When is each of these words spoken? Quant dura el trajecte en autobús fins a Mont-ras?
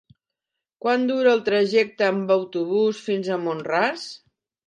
Quant 0.85 1.03
dura 1.09 1.33
el 1.39 1.43
trajecte 1.49 2.09
en 2.13 2.23
autobús 2.37 3.03
fins 3.09 3.31
a 3.35 3.39
Mont-ras? 3.45 4.09